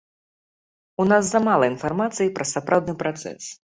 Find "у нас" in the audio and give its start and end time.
1.03-1.29